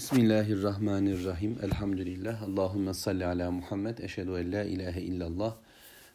[0.00, 1.58] Bismillahirrahmanirrahim.
[1.62, 2.42] Elhamdülillah.
[2.42, 3.98] Allahümme salli ala Muhammed.
[3.98, 5.56] Eşhedü en la ilahe illallah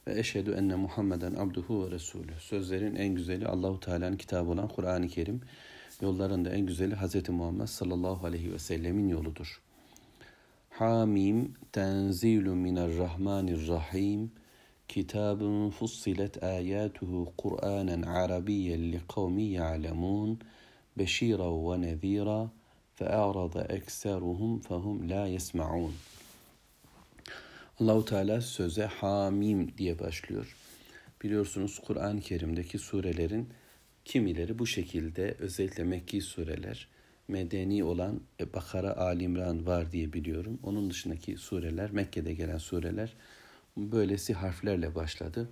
[0.08, 2.32] ve eşhedü enne Muhammeden abduhu ve resulü.
[2.40, 5.42] Sözlerin en güzeli Allahu Teala'nın kitabı olan Kur'an-ı Kerim.
[6.02, 7.30] Yolların da en güzeli Hz.
[7.30, 9.62] Muhammed sallallahu aleyhi ve sellemin yoludur.
[10.70, 14.32] Hamim tenzilun minerrahmanirrahim.
[14.88, 20.40] Kitabun fussilet ayatuhu Kur'anen arabiyyen li kavmi ya'lemun.
[20.98, 22.50] Beşira ve nezira.
[22.99, 25.91] فَاَعْرَضَ اَكْسَرُهُمْ فَهُمْ لَا يَسْمَعُونَ
[27.81, 30.57] Allahu Teala söze Hamim diye başlıyor.
[31.23, 33.49] Biliyorsunuz Kur'an-ı Kerim'deki surelerin
[34.05, 36.89] kimileri bu şekilde özellikle Mekki sureler
[37.31, 40.59] medeni olan e, Bakara, Ali İmran var diye biliyorum.
[40.63, 43.15] Onun dışındaki sureler, Mekke'de gelen sureler
[43.77, 45.49] böylesi harflerle başladı.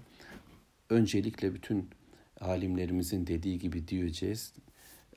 [0.90, 1.90] Öncelikle bütün
[2.40, 4.52] alimlerimizin dediği gibi diyeceğiz.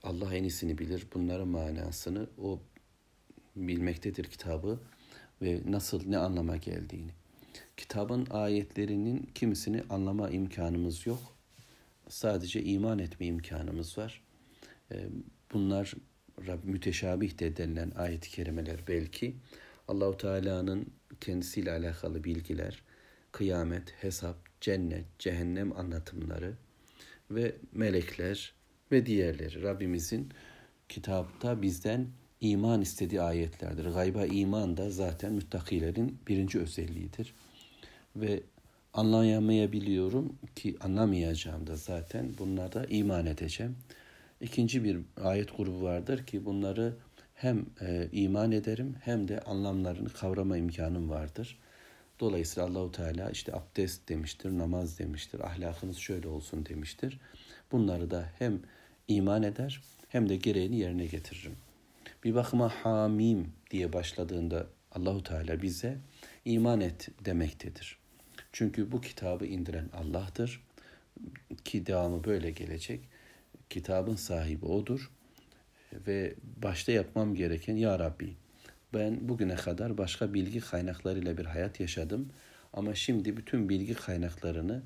[0.07, 1.07] Allah en iyisini bilir.
[1.15, 2.61] Bunların manasını o
[3.57, 4.81] bilmektedir kitabı
[5.43, 7.11] ve nasıl ne anlama geldiğini.
[7.77, 11.37] Kitabın ayetlerinin kimisini anlama imkanımız yok.
[12.09, 14.23] Sadece iman etme imkanımız var.
[15.53, 15.95] Bunlar
[16.63, 19.37] müteşabih de denilen ayet-i kerimeler belki.
[19.89, 20.87] Allahu Teala'nın
[21.21, 22.83] kendisiyle alakalı bilgiler,
[23.33, 26.55] kıyamet, hesap, cennet, cehennem anlatımları
[27.31, 28.55] ve melekler,
[28.93, 30.29] ve diğerleri Rabbimizin
[30.89, 32.07] kitapta bizden
[32.41, 33.85] iman istediği ayetlerdir.
[33.85, 37.35] Gayba iman da zaten müttakilerin birinci özelliğidir.
[38.17, 38.43] Ve
[38.95, 43.77] anlayamayabiliyorum ki anlamayacağım da zaten bunlarda iman edeceğim.
[44.41, 46.97] İkinci bir ayet grubu vardır ki bunları
[47.35, 51.59] hem e, iman ederim hem de anlamlarını kavrama imkanım vardır.
[52.21, 57.21] Dolayısıyla Allahu Teala işte abdest demiştir, namaz demiştir, ahlakınız şöyle olsun demiştir.
[57.73, 58.61] Bunları da hem
[59.09, 61.57] iman eder hem de gereğini yerine getiririm.
[62.25, 65.99] Bir bakıma hamim diye başladığında Allahu Teala bize
[66.45, 67.99] iman et demektedir.
[68.53, 70.63] Çünkü bu kitabı indiren Allah'tır
[71.65, 73.01] ki devamı böyle gelecek.
[73.71, 75.11] Kitabın sahibi odur
[75.93, 78.35] ve başta yapmam gereken ya Rabbi
[78.95, 82.29] ben bugüne kadar başka bilgi kaynaklarıyla bir hayat yaşadım
[82.73, 84.83] ama şimdi bütün bilgi kaynaklarını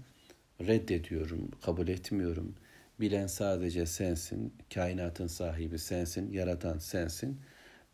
[0.60, 2.54] reddediyorum, kabul etmiyorum
[3.00, 7.40] Bilen sadece sensin, kainatın sahibi sensin, yaratan sensin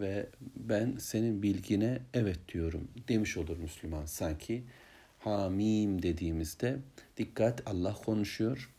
[0.00, 4.64] ve ben senin bilgine evet diyorum demiş olur Müslüman sanki.
[5.18, 6.78] Hamim dediğimizde
[7.16, 8.70] dikkat Allah konuşuyor.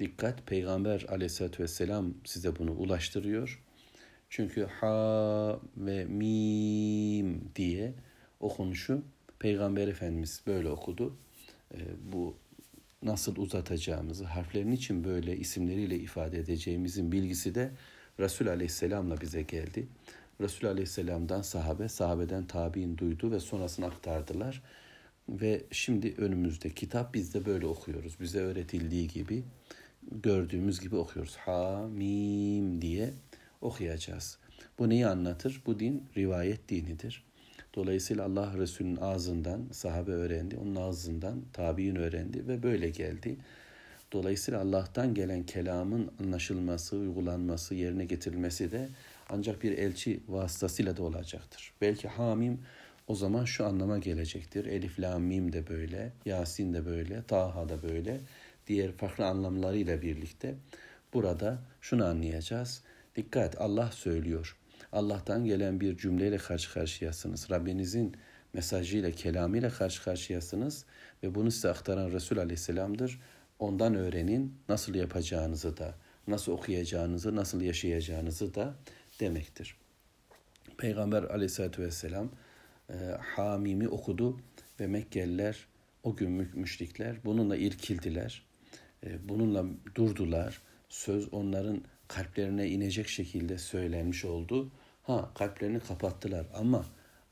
[0.00, 3.62] Dikkat Peygamber aleyhissalatü vesselam size bunu ulaştırıyor.
[4.30, 7.92] Çünkü ha ve mim diye
[8.40, 9.02] okunuşu
[9.38, 11.16] Peygamber Efendimiz böyle okudu.
[11.74, 11.78] Ee,
[12.12, 12.36] bu
[13.06, 17.70] nasıl uzatacağımızı, harflerin için böyle isimleriyle ifade edeceğimizin bilgisi de
[18.20, 19.86] Resul Aleyhisselam'la bize geldi.
[20.40, 24.62] Resul Aleyhisselam'dan sahabe, sahabeden tabi'in duydu ve sonrasını aktardılar.
[25.28, 28.20] Ve şimdi önümüzde kitap biz de böyle okuyoruz.
[28.20, 29.44] Bize öğretildiği gibi,
[30.22, 31.36] gördüğümüz gibi okuyoruz.
[31.36, 33.14] Ha, mim diye
[33.60, 34.38] okuyacağız.
[34.78, 35.62] Bu neyi anlatır?
[35.66, 37.25] Bu din rivayet dinidir.
[37.76, 43.36] Dolayısıyla Allah Resulü'nün ağzından sahabe öğrendi, onun ağzından tabi'in öğrendi ve böyle geldi.
[44.12, 48.88] Dolayısıyla Allah'tan gelen kelamın anlaşılması, uygulanması, yerine getirilmesi de
[49.30, 51.72] ancak bir elçi vasıtasıyla da olacaktır.
[51.80, 52.60] Belki hamim
[53.08, 54.64] o zaman şu anlama gelecektir.
[54.64, 58.20] Elif, la, mim de böyle, Yasin de böyle, Taha da böyle.
[58.66, 60.54] Diğer farklı anlamlarıyla birlikte
[61.14, 62.82] burada şunu anlayacağız.
[63.16, 64.56] Dikkat Allah söylüyor.
[64.96, 67.50] Allah'tan gelen bir cümleyle karşı karşıyasınız.
[67.50, 68.16] Rabbinizin
[68.52, 70.84] mesajıyla, kelamıyla karşı karşıyasınız
[71.22, 73.20] ve bunu size aktaran Resul Aleyhisselam'dır.
[73.58, 75.94] Ondan öğrenin nasıl yapacağınızı da,
[76.26, 78.74] nasıl okuyacağınızı, nasıl yaşayacağınızı da
[79.20, 79.76] demektir.
[80.78, 82.30] Peygamber Aleyhisselatü Vesselam
[82.90, 84.40] e, Hamim'i okudu
[84.80, 85.66] ve Mekkeliler,
[86.02, 88.42] o gün müşrikler bununla irkildiler.
[89.06, 89.64] E, bununla
[89.94, 90.62] durdular.
[90.88, 94.70] Söz onların kalplerine inecek şekilde söylenmiş oldu.
[95.06, 96.86] Ha kalplerini kapattılar ama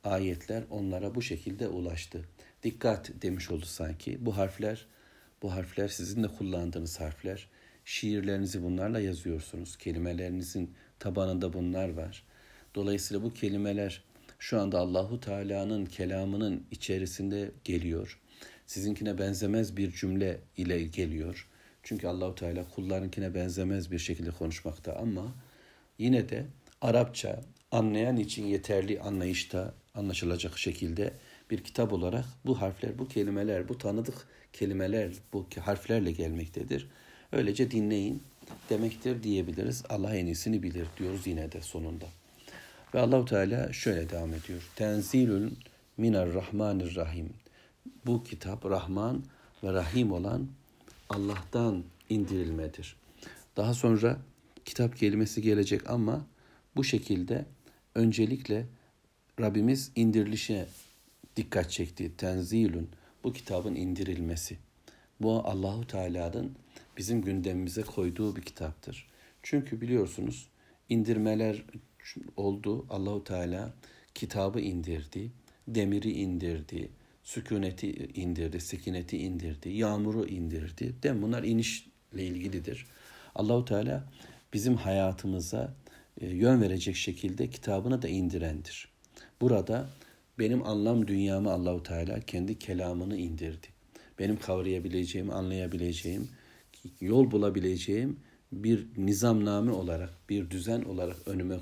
[0.04, 2.24] ayetler onlara bu şekilde ulaştı.
[2.62, 4.26] Dikkat demiş oldu sanki.
[4.26, 4.86] Bu harfler,
[5.42, 7.48] bu harfler sizin de kullandığınız harfler.
[7.84, 9.76] Şiirlerinizi bunlarla yazıyorsunuz.
[9.76, 12.24] Kelimelerinizin tabanında bunlar var.
[12.74, 14.04] Dolayısıyla bu kelimeler
[14.38, 18.20] şu anda Allahu Teala'nın kelamının içerisinde geliyor.
[18.66, 21.48] Sizinkine benzemez bir cümle ile geliyor.
[21.82, 25.34] Çünkü Allahu Teala kullarınkine benzemez bir şekilde konuşmakta ama
[25.98, 26.46] yine de
[26.80, 27.40] Arapça
[27.74, 31.14] anlayan için yeterli anlayışta anlaşılacak şekilde
[31.50, 34.14] bir kitap olarak bu harfler, bu kelimeler, bu tanıdık
[34.52, 36.88] kelimeler bu harflerle gelmektedir.
[37.32, 38.22] Öylece dinleyin
[38.70, 39.84] demektir diyebiliriz.
[39.88, 42.04] Allah en iyisini bilir diyoruz yine de sonunda.
[42.94, 44.70] Ve Allahu Teala şöyle devam ediyor.
[44.76, 45.58] Tenzilün
[45.96, 47.32] minar rahmanir rahim.
[48.06, 49.24] Bu kitap Rahman
[49.64, 50.48] ve Rahim olan
[51.08, 52.96] Allah'tan indirilmedir.
[53.56, 54.18] Daha sonra
[54.64, 56.26] kitap kelimesi gelecek ama
[56.76, 57.44] bu şekilde
[57.94, 58.66] öncelikle
[59.40, 60.66] Rabbimiz indirilişe
[61.36, 62.16] dikkat çekti.
[62.16, 62.88] Tenzilün
[63.24, 64.58] bu kitabın indirilmesi.
[65.20, 66.56] Bu Allahu Teala'nın
[66.96, 69.08] bizim gündemimize koyduğu bir kitaptır.
[69.42, 70.48] Çünkü biliyorsunuz
[70.88, 71.64] indirmeler
[72.36, 72.86] oldu.
[72.90, 73.74] Allahu Teala
[74.14, 75.30] kitabı indirdi,
[75.68, 76.88] demiri indirdi,
[77.22, 80.94] sükuneti indirdi, sekineti indirdi, yağmuru indirdi.
[81.02, 82.86] Dem bunlar inişle ilgilidir.
[83.34, 84.04] Allahu Teala
[84.52, 85.74] bizim hayatımıza
[86.20, 88.88] yön verecek şekilde kitabını da indirendir.
[89.40, 89.88] Burada
[90.38, 93.66] benim anlam dünyamı Allahu Teala kendi kelamını indirdi.
[94.18, 96.28] Benim kavrayabileceğim, anlayabileceğim,
[97.00, 98.20] yol bulabileceğim
[98.52, 101.56] bir nizamname olarak, bir düzen olarak önüme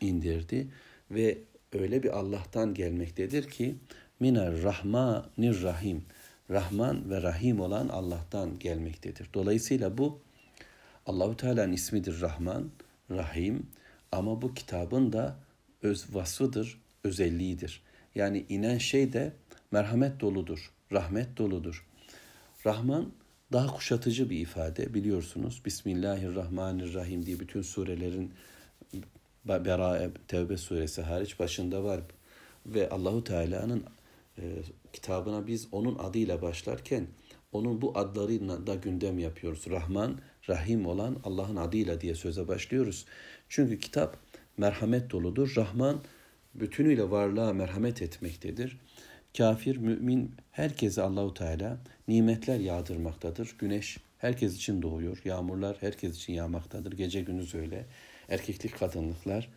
[0.00, 0.68] indirdi
[1.10, 1.38] ve
[1.72, 3.74] öyle bir Allah'tan gelmektedir ki
[4.20, 6.04] minar rahmanir rahim.
[6.50, 9.30] Rahman ve Rahim olan Allah'tan gelmektedir.
[9.34, 10.20] Dolayısıyla bu
[11.06, 12.70] Allahu Teala'nın ismidir Rahman,
[13.10, 13.66] Rahim
[14.12, 15.36] ama bu kitabın da
[15.82, 17.82] öz vasfıdır, özelliğidir.
[18.14, 19.32] Yani inen şey de
[19.70, 21.86] merhamet doludur, rahmet doludur.
[22.66, 23.12] Rahman
[23.52, 25.62] daha kuşatıcı bir ifade biliyorsunuz.
[25.64, 28.32] Bismillahirrahmanirrahim diye bütün surelerin
[29.44, 32.00] Berae Tevbe suresi hariç başında var.
[32.66, 33.84] Ve Allahu Teala'nın
[34.38, 34.42] e,
[34.92, 37.06] kitabına biz onun adıyla başlarken
[37.52, 39.66] onun bu adlarıyla da gündem yapıyoruz.
[39.70, 43.04] Rahman, Rahim olan Allah'ın adıyla diye söze başlıyoruz.
[43.48, 44.16] Çünkü kitap
[44.56, 45.52] merhamet doludur.
[45.56, 46.00] Rahman
[46.54, 48.78] bütünüyle varlığa merhamet etmektedir.
[49.38, 51.78] Kafir, mümin herkese Allahu Teala
[52.08, 53.56] nimetler yağdırmaktadır.
[53.58, 55.20] Güneş herkes için doğuyor.
[55.24, 56.92] Yağmurlar herkes için yağmaktadır.
[56.92, 57.86] Gece gündüz öyle.
[58.28, 59.48] Erkeklik, kadınlıklar.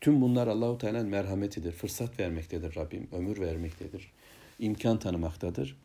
[0.00, 1.72] Tüm bunlar Allahu Teala'nın merhametidir.
[1.72, 3.08] Fırsat vermektedir Rabbim.
[3.12, 4.12] Ömür vermektedir.
[4.58, 5.76] imkan tanımaktadır.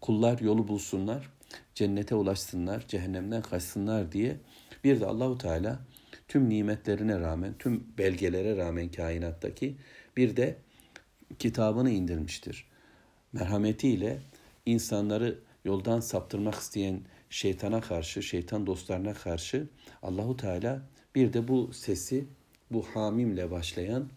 [0.00, 1.30] Kullar yolu bulsunlar,
[1.74, 4.36] cennete ulaşsınlar, cehennemden kaçsınlar diye
[4.84, 5.78] bir de Allahu Teala
[6.28, 9.76] tüm nimetlerine rağmen, tüm belgelere rağmen kainattaki
[10.16, 10.56] bir de
[11.38, 12.66] kitabını indirmiştir.
[13.32, 14.18] Merhametiyle
[14.66, 17.00] insanları yoldan saptırmak isteyen
[17.30, 19.68] şeytana karşı, şeytan dostlarına karşı
[20.02, 20.82] Allahu Teala
[21.14, 22.26] bir de bu sesi,
[22.70, 24.08] bu hamimle başlayan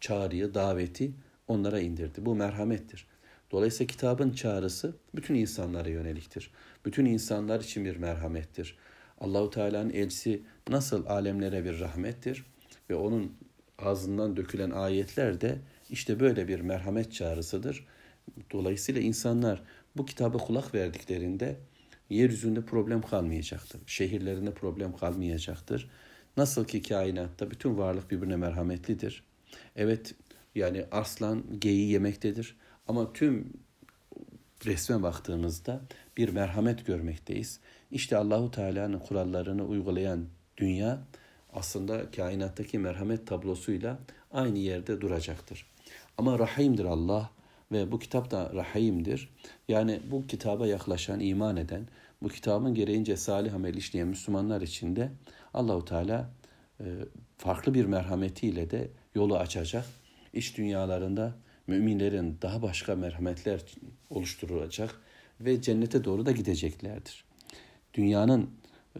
[0.00, 1.12] çağrıyı, daveti
[1.48, 2.26] onlara indirdi.
[2.26, 3.06] Bu merhamettir.
[3.54, 6.50] Dolayısıyla kitabın çağrısı bütün insanlara yöneliktir.
[6.84, 8.76] Bütün insanlar için bir merhamettir.
[9.20, 12.44] Allahu Teala'nın elçisi nasıl alemlere bir rahmettir
[12.90, 13.36] ve onun
[13.78, 15.58] ağzından dökülen ayetler de
[15.90, 17.86] işte böyle bir merhamet çağrısıdır.
[18.52, 19.62] Dolayısıyla insanlar
[19.96, 21.56] bu kitaba kulak verdiklerinde
[22.10, 23.80] yeryüzünde problem kalmayacaktır.
[23.86, 25.90] Şehirlerinde problem kalmayacaktır.
[26.36, 29.24] Nasıl ki kainatta bütün varlık birbirine merhametlidir.
[29.76, 30.14] Evet
[30.54, 32.56] yani aslan geyi yemektedir
[32.88, 33.52] ama tüm
[34.66, 35.80] resme baktığımızda
[36.16, 37.60] bir merhamet görmekteyiz.
[37.90, 40.26] İşte Allahu Teala'nın kurallarını uygulayan
[40.56, 41.02] dünya
[41.52, 43.98] aslında kainattaki merhamet tablosuyla
[44.32, 45.66] aynı yerde duracaktır.
[46.18, 47.30] Ama Rahim'dir Allah
[47.72, 49.28] ve bu kitap da Rahim'dir.
[49.68, 51.88] Yani bu kitaba yaklaşan, iman eden,
[52.22, 55.12] bu kitabın gereğince salih amel işleyen Müslümanlar için de
[55.54, 56.30] Allahu Teala
[56.80, 56.84] e,
[57.38, 59.84] farklı bir merhametiyle de yolu açacak.
[60.32, 61.34] İş dünyalarında
[61.66, 63.60] müminlerin daha başka merhametler
[64.10, 65.00] oluşturulacak
[65.40, 67.24] ve cennete doğru da gideceklerdir.
[67.94, 68.50] Dünyanın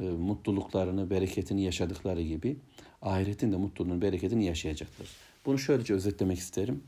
[0.00, 2.56] e, mutluluklarını, bereketini yaşadıkları gibi
[3.02, 5.08] ahiretin de mutluluğunu, bereketini yaşayacaklar.
[5.46, 6.82] Bunu şöylece özetlemek isterim.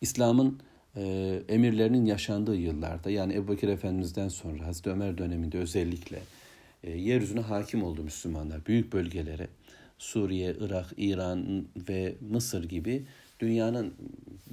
[0.00, 0.60] İslam'ın
[0.96, 6.18] e, emirlerinin yaşandığı yıllarda yani Ebu Bekir Efendimiz'den sonra Hazreti Ömer döneminde özellikle
[6.84, 8.66] e, yeryüzüne hakim oldu Müslümanlar.
[8.66, 9.48] Büyük bölgelere
[9.98, 13.06] Suriye, Irak, İran ve Mısır gibi
[13.40, 13.94] dünyanın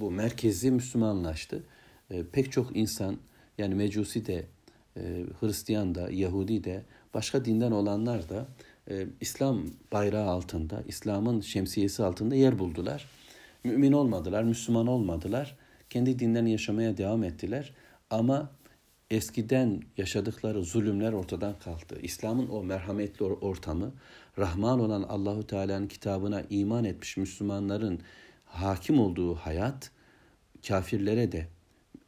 [0.00, 1.62] bu merkezi Müslümanlaştı.
[2.10, 3.16] E, pek çok insan
[3.58, 4.46] yani Mecusi de,
[4.96, 6.82] e, Hristiyan da, Yahudi de,
[7.14, 8.46] başka dinden olanlar da
[8.90, 13.06] e, İslam bayrağı altında, İslam'ın şemsiyesi altında yer buldular.
[13.64, 15.56] Mümin olmadılar, Müslüman olmadılar.
[15.90, 17.74] Kendi dinlerini yaşamaya devam ettiler.
[18.10, 18.50] Ama
[19.10, 21.98] eskiden yaşadıkları zulümler ortadan kalktı.
[22.02, 23.92] İslam'ın o merhametli ortamı,
[24.38, 28.00] Rahman olan Allahu Teala'nın kitabına iman etmiş Müslümanların
[28.54, 29.90] hakim olduğu hayat
[30.68, 31.46] kafirlere de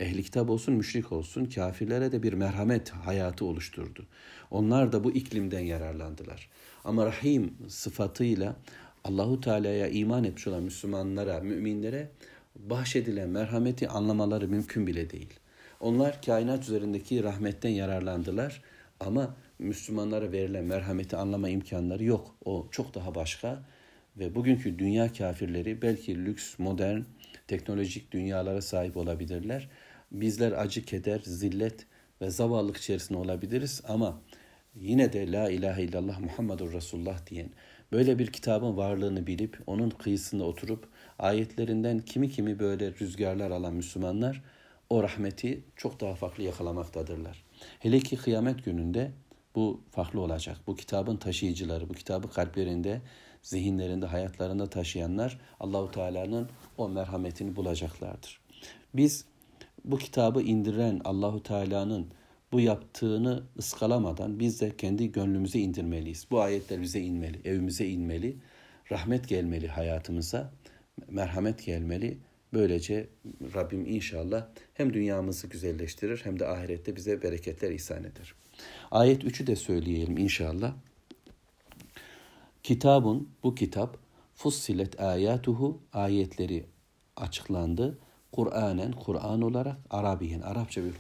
[0.00, 4.06] ehli kitap olsun müşrik olsun kafirlere de bir merhamet hayatı oluşturdu.
[4.50, 6.48] Onlar da bu iklimden yararlandılar.
[6.84, 8.56] Ama Rahim sıfatıyla
[9.04, 12.10] Allahu Teala'ya iman etmiş olan Müslümanlara, müminlere
[12.56, 15.34] bahşedilen merhameti anlamaları mümkün bile değil.
[15.80, 18.62] Onlar kainat üzerindeki rahmetten yararlandılar
[19.00, 22.34] ama Müslümanlara verilen merhameti anlama imkanları yok.
[22.44, 23.62] O çok daha başka
[24.18, 27.00] ve bugünkü dünya kafirleri belki lüks, modern,
[27.48, 29.68] teknolojik dünyalara sahip olabilirler.
[30.12, 31.86] Bizler acı, keder, zillet
[32.20, 34.20] ve zavallık içerisinde olabiliriz ama
[34.74, 37.50] yine de La ilahe illallah Muhammedur Resulullah diyen
[37.92, 44.42] böyle bir kitabın varlığını bilip onun kıyısında oturup ayetlerinden kimi kimi böyle rüzgarlar alan Müslümanlar
[44.90, 47.44] o rahmeti çok daha farklı yakalamaktadır.
[47.78, 49.10] Hele ki kıyamet gününde
[49.54, 50.56] bu farklı olacak.
[50.66, 53.00] Bu kitabın taşıyıcıları, bu kitabı kalplerinde,
[53.46, 58.40] zihinlerinde, hayatlarında taşıyanlar Allahu Teala'nın o merhametini bulacaklardır.
[58.94, 59.24] Biz
[59.84, 62.06] bu kitabı indiren Allahu Teala'nın
[62.52, 66.26] bu yaptığını ıskalamadan biz de kendi gönlümüze indirmeliyiz.
[66.30, 68.36] Bu ayetler bize inmeli, evimize inmeli,
[68.92, 70.52] rahmet gelmeli hayatımıza,
[71.10, 72.18] merhamet gelmeli.
[72.52, 73.08] Böylece
[73.54, 78.34] Rabbim inşallah hem dünyamızı güzelleştirir hem de ahirette bize bereketler ihsan eder.
[78.90, 80.74] Ayet 3'ü de söyleyelim inşallah.
[82.66, 83.98] Kitabun bu kitap
[84.34, 86.66] fussilet ayatuhu ayetleri
[87.16, 87.98] açıklandı.
[88.32, 90.92] Kur'anen Kur'an olarak Arabiyen Arapça bir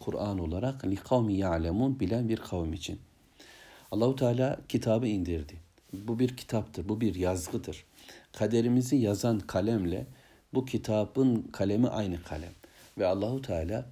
[0.00, 3.00] Kur'an olarak li kavmi ya'lemun bilen bir kavim için.
[3.90, 5.54] Allahu Teala kitabı indirdi.
[5.92, 7.84] Bu bir kitaptır, bu bir yazgıdır.
[8.32, 10.06] Kaderimizi yazan kalemle
[10.54, 12.52] bu kitabın kalemi aynı kalem
[12.98, 13.86] ve Allahu Teala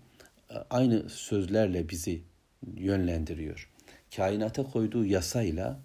[0.51, 2.23] e, aynı sözlerle bizi
[2.77, 3.71] yönlendiriyor.
[4.17, 5.81] Kainata koyduğu yasayla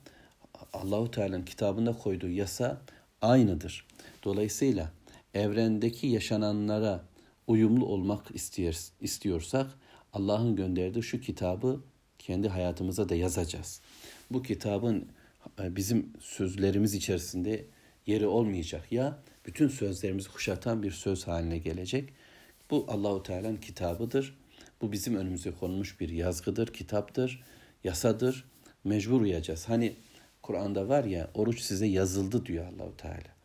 [0.74, 2.82] Allahu Teala'nın kitabında koyduğu yasa
[3.22, 3.86] aynıdır.
[4.24, 4.92] Dolayısıyla
[5.34, 7.04] evrendeki yaşananlara
[7.48, 8.26] uyumlu olmak
[9.02, 9.68] istiyorsak
[10.14, 11.82] Allah'ın gönderdiği şu kitabı
[12.20, 13.82] kendi hayatımıza da yazacağız.
[14.32, 15.08] Bu kitabın
[15.60, 17.66] e, bizim sözlerimiz içerisinde
[18.06, 22.10] yeri olmayacak ya bütün sözlerimizi kuşatan bir söz haline gelecek.
[22.72, 24.38] Bu Allahu Teala'nın kitabıdır.
[24.82, 27.44] Bu bizim önümüze konmuş bir yazgıdır, kitaptır,
[27.84, 28.46] yasadır.
[28.84, 29.70] Mecbur uyacağız.
[29.70, 29.96] Hani
[30.48, 33.36] Kur'an'da var ya oruç size yazıldı diyor Allahu Teala.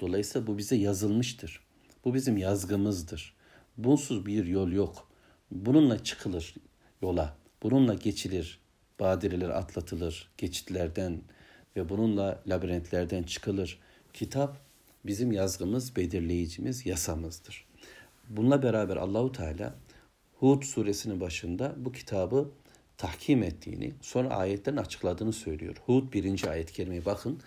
[0.00, 1.60] Dolayısıyla bu bize yazılmıştır.
[2.04, 3.34] Bu bizim yazgımızdır.
[3.78, 5.08] Bunsuz bir yol yok.
[5.50, 6.54] Bununla çıkılır
[7.02, 7.36] yola.
[7.62, 8.60] Bununla geçilir.
[9.00, 11.20] Badireler atlatılır geçitlerden
[11.76, 13.78] ve bununla labirentlerden çıkılır.
[14.12, 14.56] Kitap
[15.06, 17.66] bizim yazgımız, belirleyicimiz, yasamızdır.
[18.28, 19.74] Bununla beraber Allahu Teala
[20.38, 22.50] Hud suresinin başında bu kitabı
[23.00, 25.76] tahkim ettiğini, sonra ayetlerin açıkladığını söylüyor.
[25.86, 27.40] Hud birinci ayet kerimeye bakın.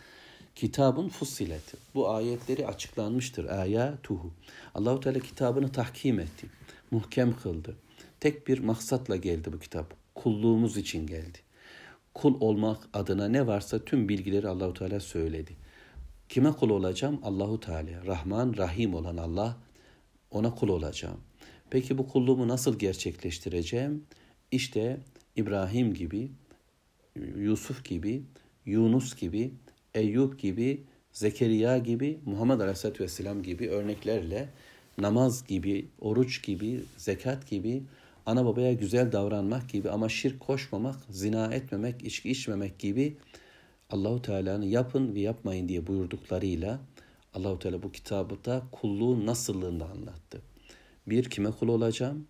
[0.56, 1.74] Kitabın fussilet.
[1.96, 3.46] Bu ayetleri açıklanmıştır.
[3.46, 4.32] Ayatuhu.
[4.76, 6.48] Allahu Teala kitabını tahkim etti.
[6.92, 7.76] Muhkem kıldı.
[8.20, 9.94] Tek bir maksatla geldi bu kitap.
[10.16, 11.38] Kulluğumuz için geldi.
[12.14, 15.56] Kul olmak adına ne varsa tüm bilgileri Allahu Teala söyledi.
[16.30, 17.20] Kime kul olacağım?
[17.24, 18.06] Allahu Teala.
[18.06, 19.58] Rahman, Rahim olan Allah.
[20.32, 21.20] Ona kul olacağım.
[21.70, 24.04] Peki bu kulluğumu nasıl gerçekleştireceğim?
[24.52, 25.00] İşte
[25.36, 26.32] İbrahim gibi,
[27.38, 28.24] Yusuf gibi,
[28.66, 29.54] Yunus gibi,
[29.94, 34.50] Eyüp gibi, Zekeriya gibi, Muhammed Aleyhisselatü Vesselam gibi örneklerle
[34.98, 37.84] namaz gibi, oruç gibi, zekat gibi,
[38.26, 43.18] ana babaya güzel davranmak gibi ama şirk koşmamak, zina etmemek, içki içmemek gibi
[43.90, 46.80] Allahu Teala'nın yapın ve yapmayın diye buyurduklarıyla
[47.34, 50.42] Allahu Teala bu kitabı da kulluğun nasıllığını anlattı.
[51.08, 52.28] Bir kime kul olacağım?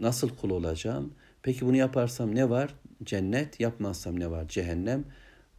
[0.00, 1.14] Nasıl kul olacağım?
[1.42, 2.74] Peki bunu yaparsam ne var?
[3.04, 4.48] Cennet, yapmazsam ne var?
[4.48, 5.04] Cehennem.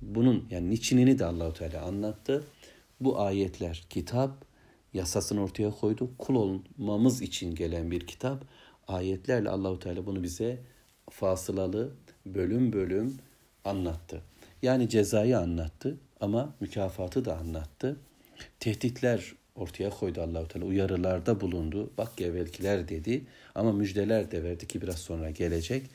[0.01, 2.43] Bunun yani niçinini de Allahu Teala anlattı.
[2.99, 4.45] Bu ayetler kitap
[4.93, 6.11] yasasını ortaya koydu.
[6.17, 8.45] Kul olmamız için gelen bir kitap.
[8.87, 10.59] Ayetlerle Allahu Teala bunu bize
[11.09, 11.91] fasılalı
[12.25, 13.17] bölüm bölüm
[13.65, 14.21] anlattı.
[14.61, 17.97] Yani cezayı anlattı ama mükafatı da anlattı.
[18.59, 20.65] Tehditler ortaya koydu Allahu Teala.
[20.65, 21.91] Uyarılarda bulundu.
[21.97, 23.21] Bak evvelkiler dedi
[23.55, 25.85] ama müjdeler de verdi ki biraz sonra gelecek.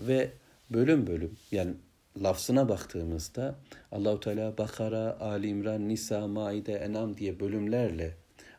[0.00, 0.30] Ve
[0.70, 1.74] bölüm bölüm yani
[2.22, 3.54] lafzına baktığımızda
[3.92, 8.16] Allahu Teala Bakara, Ali İmran, Nisa, Maide, Enam diye bölümlerle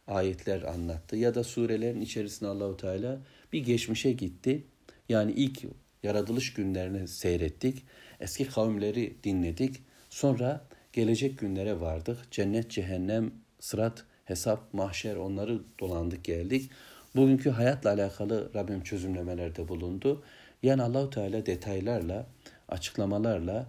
[0.08, 3.20] ayetler anlattı ya da surelerin içerisinde Allahu Teala
[3.54, 4.64] bir geçmişe gitti.
[5.10, 5.60] Yani ilk
[6.04, 7.84] yaratılış günlerini seyrettik.
[8.20, 9.84] Eski kavimleri dinledik.
[10.10, 12.32] Sonra gelecek günlere vardık.
[12.32, 16.72] Cennet, cehennem, sırat, hesap, mahşer onları dolandık geldik.
[17.16, 20.24] Bugünkü hayatla alakalı Rabbim çözümlemelerde bulundu.
[20.64, 22.28] Yani Allahu Teala detaylarla,
[22.68, 23.68] açıklamalarla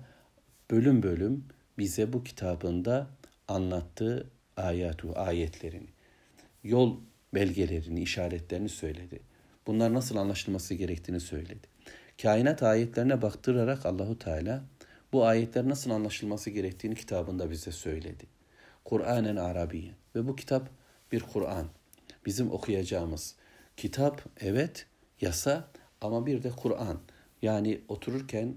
[0.71, 1.45] bölüm bölüm
[1.79, 3.07] bize bu kitabında
[3.49, 5.89] anlattığı ayatu ayetlerini,
[6.65, 6.97] yol
[7.35, 9.21] belgelerini, işaretlerini söyledi.
[9.67, 11.67] Bunlar nasıl anlaşılması gerektiğini söyledi.
[12.23, 14.63] Kainat ayetlerine baktırarak Allahu Teala
[15.13, 18.25] bu ayetler nasıl anlaşılması gerektiğini kitabında bize söyledi.
[18.85, 20.71] Kur'anen Arabiyen ve bu kitap
[21.13, 21.67] bir Kur'an.
[22.27, 23.35] Bizim okuyacağımız
[23.77, 24.87] kitap evet
[25.21, 25.69] yasa
[26.01, 27.01] ama bir de Kur'an.
[27.43, 28.55] Yani otururken,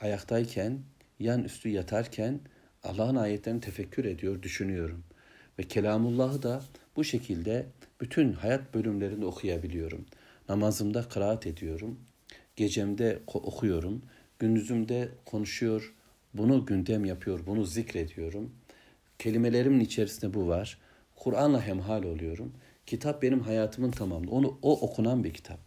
[0.00, 0.78] ayaktayken,
[1.18, 2.40] yan üstü yatarken
[2.82, 5.04] Allah'ın ayetlerini tefekkür ediyor, düşünüyorum.
[5.58, 6.62] Ve Kelamullah'ı da
[6.96, 7.66] bu şekilde
[8.00, 10.06] bütün hayat bölümlerinde okuyabiliyorum.
[10.48, 12.00] Namazımda kıraat ediyorum.
[12.56, 14.02] Gecemde okuyorum.
[14.38, 15.94] Gündüzümde konuşuyor.
[16.34, 18.52] Bunu gündem yapıyor, bunu zikrediyorum.
[19.18, 20.78] Kelimelerimin içerisinde bu var.
[21.18, 22.52] Kur'an'la hemhal oluyorum.
[22.86, 24.30] Kitap benim hayatımın tamamı.
[24.30, 25.58] Onu o okunan bir kitap.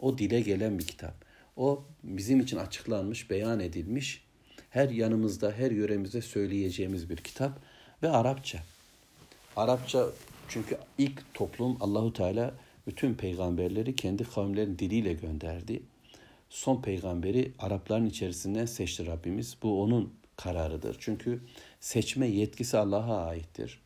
[0.00, 1.24] O dile gelen bir kitap.
[1.56, 4.24] O bizim için açıklanmış, beyan edilmiş.
[4.70, 7.60] Her yanımızda, her yöremizde söyleyeceğimiz bir kitap
[8.02, 8.58] ve Arapça.
[9.56, 10.06] Arapça
[10.48, 12.54] çünkü ilk toplum Allahu Teala
[12.86, 15.82] bütün peygamberleri kendi kavimlerin diliyle gönderdi.
[16.50, 19.56] Son peygamberi Arapların içerisinden seçti Rabbimiz.
[19.62, 20.96] Bu onun kararıdır.
[21.00, 21.40] Çünkü
[21.80, 23.80] seçme yetkisi Allah'a aittir.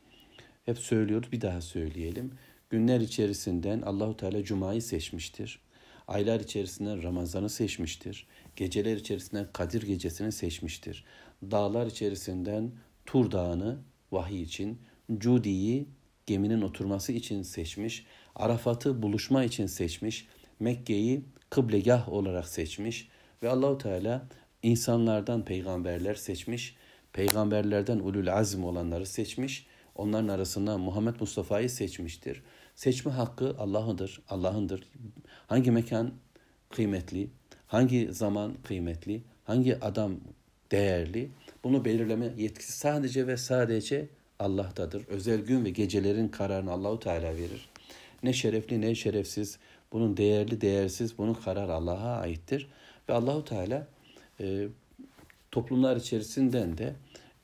[0.64, 2.32] Hep söylüyoruz bir daha söyleyelim.
[2.70, 5.60] Günler içerisinden Allahu Teala Cuma'yı seçmiştir.
[6.08, 8.26] Aylar içerisinden Ramazan'ı seçmiştir.
[8.56, 11.04] Geceler içerisinden Kadir gecesini seçmiştir.
[11.42, 12.70] Dağlar içerisinden
[13.06, 13.78] Tur Dağı'nı
[14.12, 14.78] vahiy için,
[15.18, 15.88] Cudi'yi
[16.26, 20.28] geminin oturması için seçmiş, Arafat'ı buluşma için seçmiş,
[20.60, 23.08] Mekke'yi kıblegah olarak seçmiş
[23.42, 24.28] ve Allahu Teala
[24.62, 26.76] insanlardan peygamberler seçmiş,
[27.12, 32.42] peygamberlerden ulul azm olanları seçmiş, onların arasından Muhammed Mustafa'yı seçmiştir.
[32.74, 34.88] Seçme hakkı Allah'ındır, Allah'ındır.
[35.46, 36.12] Hangi mekan
[36.70, 37.30] kıymetli,
[37.66, 40.16] hangi zaman kıymetli, hangi adam
[40.70, 41.30] değerli
[41.64, 44.08] bunu belirleme yetkisi sadece ve sadece
[44.38, 45.06] Allah'tadır.
[45.08, 47.68] Özel gün ve gecelerin kararını Allahu Teala verir.
[48.22, 49.58] Ne şerefli ne şerefsiz,
[49.92, 52.68] bunun değerli değersiz, bunun karar Allah'a aittir.
[53.08, 53.88] Ve Allahu Teala
[54.40, 54.68] e,
[55.50, 56.94] toplumlar içerisinden de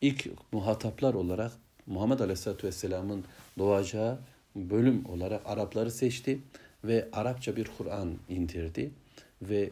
[0.01, 1.53] ilk muhataplar olarak
[1.89, 3.25] Muhammed Aleyhisselatü Vesselam'ın
[3.59, 4.19] doğacağı
[4.57, 6.39] bölüm olarak Arapları seçti
[6.85, 8.91] ve Arapça bir Kur'an indirdi
[9.43, 9.71] ve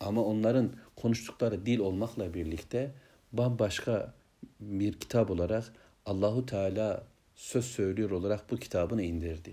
[0.00, 2.90] ama onların konuştukları dil olmakla birlikte
[3.32, 4.14] bambaşka
[4.60, 5.64] bir kitap olarak
[6.06, 7.04] Allahu Teala
[7.36, 9.52] söz söylüyor olarak bu kitabını indirdi.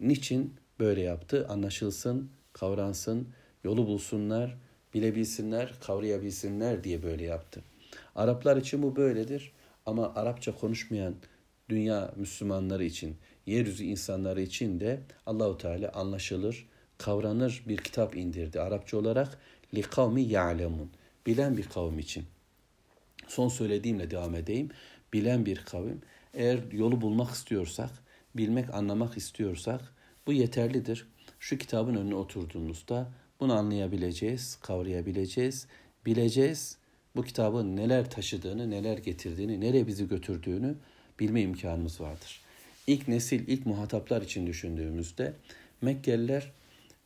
[0.00, 1.46] Niçin böyle yaptı?
[1.48, 3.28] Anlaşılsın, kavransın,
[3.64, 4.56] yolu bulsunlar,
[4.94, 7.62] bilebilsinler, kavrayabilsinler diye böyle yaptı.
[8.14, 9.52] Araplar için bu böyledir
[9.86, 11.14] ama Arapça konuşmayan
[11.68, 13.16] dünya Müslümanları için,
[13.46, 16.66] yeryüzü insanları için de Allahu Teala anlaşılır,
[16.98, 18.60] kavranır bir kitap indirdi.
[18.60, 19.38] Arapça olarak
[19.74, 20.90] li kavmi ya'lemun.
[21.26, 22.24] Bilen bir kavim için.
[23.28, 24.68] Son söylediğimle devam edeyim.
[25.12, 26.00] Bilen bir kavim.
[26.34, 27.90] Eğer yolu bulmak istiyorsak,
[28.34, 29.80] bilmek, anlamak istiyorsak
[30.26, 31.06] bu yeterlidir.
[31.38, 35.66] Şu kitabın önüne oturduğumuzda bunu anlayabileceğiz, kavrayabileceğiz,
[36.06, 36.78] bileceğiz.
[37.16, 40.74] Bu kitabın neler taşıdığını, neler getirdiğini, nereye bizi götürdüğünü
[41.20, 42.40] bilme imkanımız vardır.
[42.86, 45.34] İlk nesil, ilk muhataplar için düşündüğümüzde
[45.82, 46.52] Mekkeliler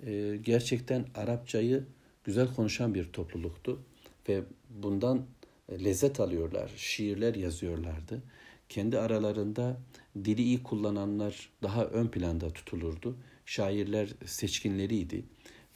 [0.06, 1.84] e, gerçekten Arapçayı
[2.24, 3.82] güzel konuşan bir topluluktu
[4.28, 5.26] ve bundan
[5.70, 8.22] lezzet alıyorlar, şiirler yazıyorlardı.
[8.68, 9.80] Kendi aralarında
[10.24, 13.16] dili iyi kullananlar daha ön planda tutulurdu.
[13.46, 15.24] Şairler seçkinleriydi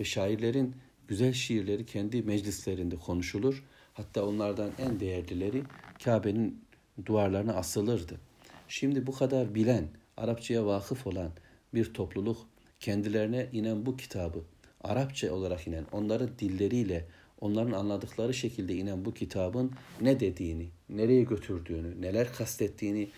[0.00, 0.74] ve şairlerin
[1.08, 3.64] güzel şiirleri kendi meclislerinde konuşulur.
[3.94, 5.62] Hatta onlardan en değerlileri
[6.04, 6.64] Kabe'nin
[7.06, 8.20] duvarlarına asılırdı.
[8.68, 11.30] Şimdi bu kadar bilen, Arapçaya vakıf olan
[11.74, 12.46] bir topluluk
[12.80, 14.44] kendilerine inen bu kitabı
[14.84, 17.06] Arapça olarak inen, onların dilleriyle,
[17.40, 23.08] onların anladıkları şekilde inen bu kitabın ne dediğini, nereye götürdüğünü, neler kastettiğini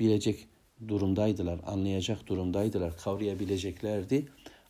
[0.00, 0.46] bilecek
[0.88, 4.26] durumdaydılar, anlayacak durumdaydılar, kavrayabileceklerdi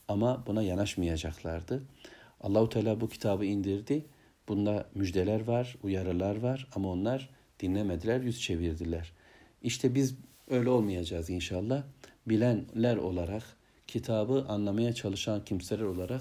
[0.08, 1.82] ama buna yanaşmayacaklardı.
[2.40, 4.04] Allahu Teala bu kitabı indirdi.
[4.48, 7.30] Bunda müjdeler var, uyarılar var ama onlar
[7.60, 9.12] dinlemediler, yüz çevirdiler.
[9.62, 10.14] İşte biz
[10.50, 11.82] öyle olmayacağız inşallah.
[12.26, 13.42] Bilenler olarak,
[13.86, 16.20] kitabı anlamaya çalışan kimseler olarak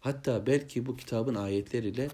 [0.00, 2.08] hatta belki bu kitabın ayetleriyle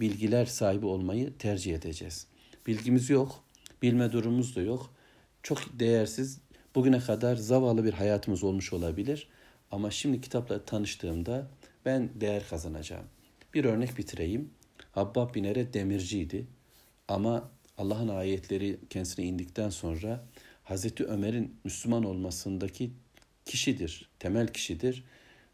[0.00, 2.26] bilgiler sahibi olmayı tercih edeceğiz.
[2.66, 3.44] Bilgimiz yok,
[3.82, 4.94] bilme durumumuz da yok.
[5.42, 6.40] Çok değersiz,
[6.74, 9.28] bugüne kadar zavallı bir hayatımız olmuş olabilir.
[9.70, 11.46] Ama şimdi kitapla tanıştığımda
[11.84, 13.04] ben değer kazanacağım.
[13.54, 14.50] Bir örnek bitireyim.
[14.94, 16.46] Habbab bin Eret demirciydi.
[17.08, 20.24] Ama Allah'ın ayetleri kendisine indikten sonra
[20.64, 22.90] Hazreti Ömer'in Müslüman olmasındaki
[23.44, 25.04] kişidir, temel kişidir.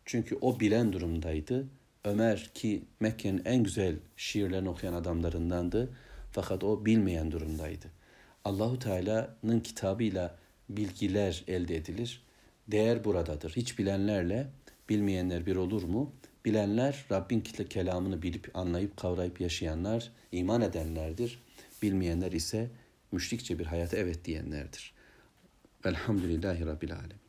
[0.04, 1.68] Çünkü o bilen durumdaydı.
[2.04, 5.90] Ömer ki Mekke'nin en güzel şiirlerini okuyan adamlarındandı.
[6.32, 7.86] Fakat o bilmeyen durumdaydı.
[8.44, 12.22] Allahu Teala'nın kitabıyla bilgiler elde edilir.
[12.68, 13.52] Değer buradadır.
[13.56, 14.46] Hiç bilenlerle
[14.88, 16.12] bilmeyenler bir olur mu?
[16.44, 21.42] Bilenler Rabbin kelamını bilip anlayıp kavrayıp yaşayanlar, iman edenlerdir.
[21.82, 22.70] Bilmeyenler ise
[23.12, 24.94] müşrikçe bir hayata evet diyenlerdir.
[25.86, 27.19] Velhamdülillahi Rabbil Alemin.